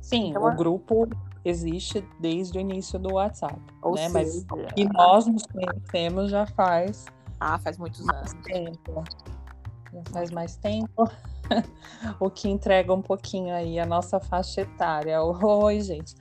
[0.00, 1.06] Sim, Então, o a- grupo
[1.44, 3.60] existe desde o início do WhatsApp.
[3.82, 4.08] Ou né?
[4.08, 4.46] Mas seja,
[4.76, 7.04] e nós nos conhecemos já faz
[7.38, 8.32] ah, faz muitos anos.
[8.44, 9.04] tempo.
[10.12, 11.10] Faz mais tempo.
[12.20, 15.22] o que entrega um pouquinho aí a nossa faixa etária.
[15.22, 16.14] Oi, gente.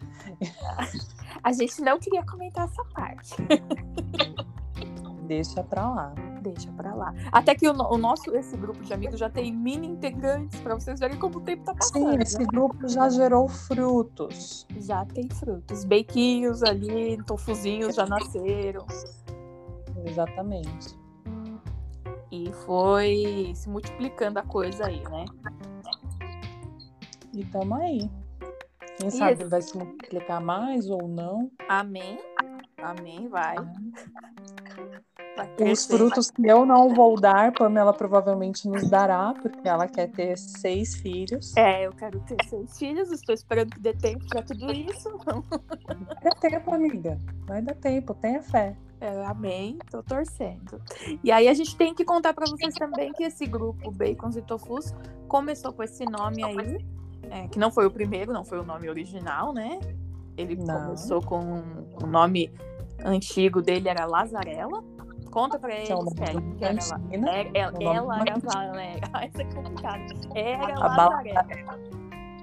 [1.43, 3.35] A gente não queria comentar essa parte.
[5.27, 6.13] Deixa pra lá.
[6.41, 7.13] Deixa pra lá.
[7.31, 10.99] Até que o, o nosso, esse grupo de amigos já tem mini integrantes, pra vocês
[10.99, 12.21] verem como o tempo tá Sim, passando.
[12.21, 14.65] esse grupo já gerou frutos.
[14.79, 15.83] Já tem frutos.
[15.83, 18.85] Bequinhos ali, tofuzinhos já nasceram.
[20.05, 20.96] Exatamente.
[22.37, 25.25] E foi se multiplicando a coisa aí, né?
[27.33, 28.07] E tamo aí.
[28.97, 31.49] Quem sabe esse- vai se multiplicar mais ou não.
[31.67, 32.19] Amém.
[32.77, 33.55] Amém, vai.
[35.35, 40.11] vai Os frutos que eu não vou dar, Pamela provavelmente nos dará, porque ela quer
[40.11, 41.57] ter seis filhos.
[41.57, 45.17] É, eu quero ter seis filhos, estou esperando que dê tempo pra tudo isso.
[45.17, 47.17] Vai dar tempo, amiga.
[47.47, 48.75] Vai dar tempo, tenha fé.
[48.99, 50.81] É, amém, tô torcendo.
[51.23, 54.41] E aí a gente tem que contar pra vocês também que esse grupo Bacons e
[54.41, 54.93] Tofus
[55.27, 56.85] começou com esse nome aí,
[57.29, 59.79] é, que não foi o primeiro, não foi o nome original, né?
[60.35, 60.83] Ele Não.
[60.85, 61.61] começou com
[62.01, 62.51] o nome
[63.03, 64.83] antigo dele era Lazarela.
[65.31, 66.79] Conta pra é eles, Kelly, do que era lá.
[66.79, 67.29] cantina.
[67.31, 68.01] Era- ela, era.
[68.01, 69.25] Lazarela.
[69.27, 70.01] Isso é complicado.
[70.35, 71.47] Era Lazarela.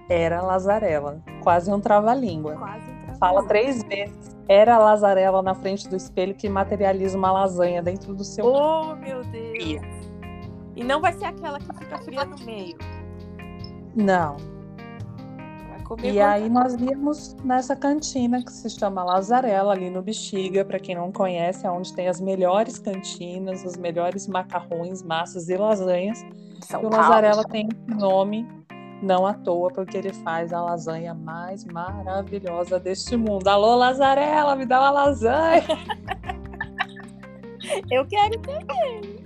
[0.09, 1.23] Era Lazarela.
[1.43, 2.55] Quase um trava-língua.
[2.57, 4.37] Quase um Fala três vezes.
[4.49, 8.45] Era Lazarela na frente do espelho que materializa uma lasanha dentro do seu.
[8.45, 9.83] Oh, meu Deus.
[10.77, 12.77] E não vai ser aquela que fica fria no meio.
[13.95, 14.37] Não.
[15.69, 20.65] Vai comer E aí nós íamos nessa cantina que se chama Lazarela, ali no Bexiga,
[20.65, 25.57] para quem não conhece, é onde tem as melhores cantinas, os melhores macarrões, massas e
[25.57, 26.19] lasanhas.
[26.63, 27.07] São E o Paulo.
[27.07, 28.47] Lazarela tem esse nome
[29.05, 33.47] não à toa, porque ele faz a lasanha mais maravilhosa deste mundo.
[33.47, 35.63] Alô, Lazarela, me dá uma lasanha!
[37.91, 39.25] Eu quero ter.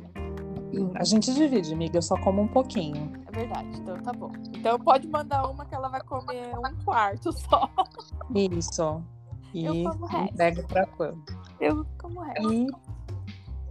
[0.95, 3.13] A gente divide, amiga, eu só como um pouquinho.
[3.27, 4.31] É verdade, então tá bom.
[4.55, 7.69] Então pode mandar uma que ela vai comer um quarto só.
[8.35, 9.03] Isso.
[9.53, 10.33] E Eu como o resto.
[10.35, 11.15] entrega pra fã.
[11.61, 12.53] Eu como resto.
[12.53, 12.67] E,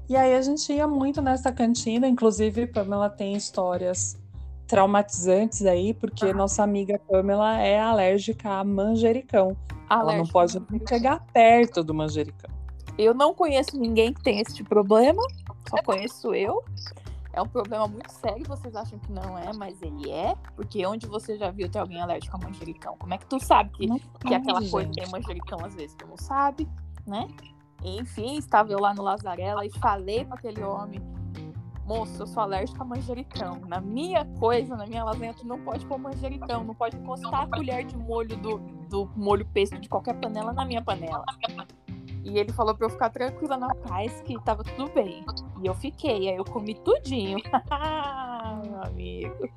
[0.10, 4.18] e aí a gente ia muito nessa cantina, inclusive Pamela tem histórias
[4.68, 9.56] traumatizantes aí, porque nossa amiga Pamela é alérgica a manjericão.
[9.90, 12.50] Ela não Alérgica pode chegar perto do manjericão.
[12.98, 15.22] Eu não conheço ninguém que tem esse problema,
[15.70, 16.64] só conheço eu.
[17.32, 20.36] É um problema muito sério, vocês acham que não é, mas ele é.
[20.56, 22.98] Porque onde você já viu ter alguém alérgico a manjericão?
[22.98, 25.96] Como é que tu sabe que, Não que aquela pode, coisa tem manjericão às vezes?
[25.96, 26.68] Tu não sabe,
[27.06, 27.28] né?
[27.84, 31.00] Enfim, estava eu lá no Lazarela e falei para aquele homem:
[31.88, 33.62] Moço, eu sou alérgica a manjericão.
[33.66, 36.62] Na minha coisa, na minha lasanha, tu não pode pôr manjericão.
[36.62, 38.58] Não pode encostar a colher de molho do,
[38.90, 41.24] do molho pesto de qualquer panela na minha panela.
[42.26, 45.26] E ele falou pra eu ficar tranquila na paz que tava tudo bem.
[45.64, 47.40] E eu fiquei, aí eu comi tudinho.
[48.66, 49.50] Meu amigo.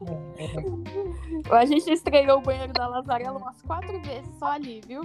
[1.50, 5.02] A gente estreou o banheiro da Lazarela umas quatro vezes só ali, viu?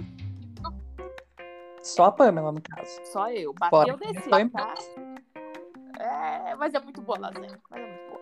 [1.82, 3.00] Só a Pamela, no caso.
[3.04, 3.52] Só eu.
[3.68, 3.96] Fora.
[3.96, 4.74] Bateu, desceu, tá?
[5.98, 7.58] É, mas é muito boa a lasanha.
[7.70, 8.20] Mas é muito boa.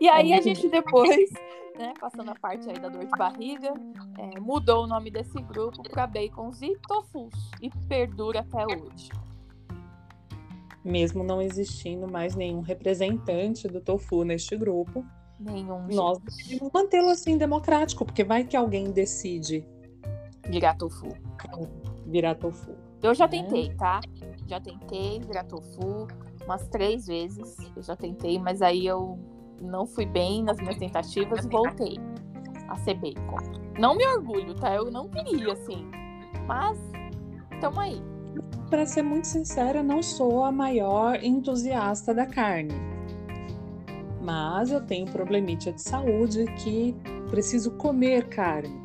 [0.00, 1.30] E aí a gente depois,
[1.78, 3.74] né, passando a parte aí da dor de barriga,
[4.18, 7.50] é, mudou o nome desse grupo pra Bacons e Tofus.
[7.60, 9.10] E perdura até hoje.
[10.84, 15.04] Mesmo não existindo mais nenhum representante do tofu neste grupo,
[15.40, 19.66] Nenhum nós decidimos mantê-lo assim democrático, porque vai que alguém decide
[20.46, 21.08] virar tofu.
[22.06, 22.76] virar tofu.
[23.02, 23.42] Eu já né?
[23.42, 24.00] tentei, tá?
[24.46, 26.06] Já tentei virar tofu
[26.44, 27.56] umas três vezes.
[27.76, 29.18] Eu já tentei, mas aí eu
[29.60, 31.98] não fui bem nas minhas tentativas e voltei
[32.68, 33.38] a ser bacon.
[33.78, 34.74] Não me orgulho, tá?
[34.74, 35.86] Eu não queria, assim.
[36.46, 36.78] Mas,
[37.60, 38.00] tamo aí.
[38.68, 42.74] Para ser muito sincera, não sou a maior entusiasta da carne.
[44.20, 46.94] Mas eu tenho problemite de saúde que
[47.30, 48.80] preciso comer carne.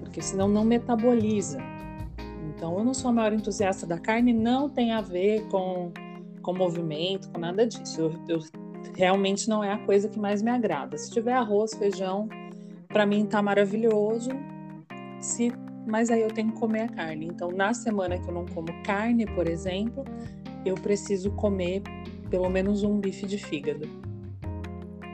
[0.00, 1.58] Porque senão não metaboliza.
[2.48, 5.92] Então, eu não sou a maior entusiasta da carne, não tem a ver com,
[6.46, 8.00] com movimento, com nada disso.
[8.00, 8.38] Eu, eu
[8.94, 10.96] realmente não é a coisa que mais me agrada.
[10.96, 12.28] Se tiver arroz, feijão,
[12.86, 14.30] para mim tá maravilhoso.
[15.20, 15.52] Se,
[15.84, 17.26] mas aí eu tenho que comer a carne.
[17.26, 20.04] Então, na semana que eu não como carne, por exemplo,
[20.64, 21.82] eu preciso comer
[22.30, 23.88] pelo menos um bife de fígado.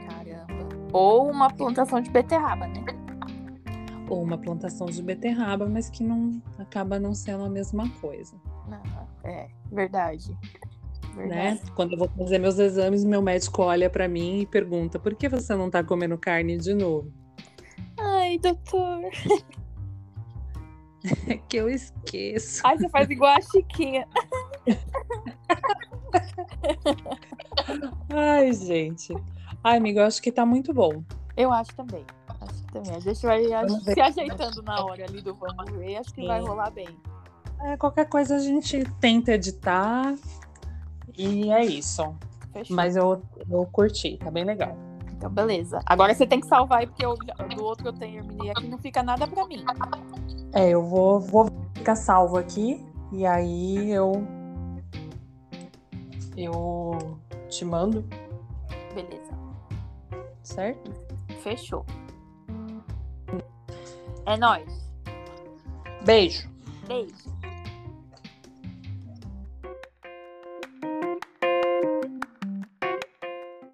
[0.07, 0.69] Caramba.
[0.91, 2.85] Ou uma plantação de beterraba, né?
[4.07, 8.35] Ou uma plantação de beterraba, mas que não acaba não sendo a mesma coisa.
[8.67, 10.37] Não, é, verdade.
[11.15, 11.51] Né?
[11.51, 11.71] Verdade.
[11.71, 15.29] Quando eu vou fazer meus exames, meu médico olha para mim e pergunta: por que
[15.29, 17.11] você não tá comendo carne de novo?
[17.99, 19.01] Ai, doutor.
[21.27, 22.61] É que eu esqueço.
[22.65, 24.07] Ai, você faz igual a Chiquinha.
[28.09, 29.13] Ai, gente.
[29.63, 31.03] Ai, amigo, eu acho que tá muito bom.
[31.35, 32.05] Eu acho também.
[32.27, 32.95] Acho também.
[32.95, 33.93] A gente vai Vamos ver.
[33.93, 35.97] se ajeitando na hora ali do vamos ver.
[35.97, 36.27] Acho que Sim.
[36.27, 36.87] vai rolar bem.
[37.61, 40.13] É, qualquer coisa a gente tenta editar.
[41.17, 42.15] E é isso.
[42.51, 42.75] Fechou.
[42.75, 44.75] Mas eu, eu curti, tá bem legal.
[45.11, 45.79] Então, beleza.
[45.85, 49.01] Agora você tem que salvar aí, porque eu, do outro eu terminei aqui, não fica
[49.01, 49.63] nada pra mim.
[50.51, 52.85] É, eu vou, vou ficar salvo aqui.
[53.11, 54.27] E aí eu.
[56.35, 58.03] Eu te mando,
[58.95, 59.31] Beleza.
[60.41, 60.91] certo?
[61.41, 61.85] Fechou.
[64.25, 64.89] É nóis.
[66.03, 66.49] Beijo.
[66.87, 67.13] Beijo.